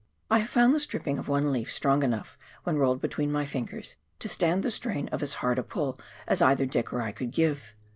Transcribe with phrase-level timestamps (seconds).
[0.31, 3.97] I have found the stripping of one leaf strong enough when rolled between my fingers
[4.17, 7.29] to stand the strain of as hard a pull as either Dick or I could
[7.29, 7.75] give.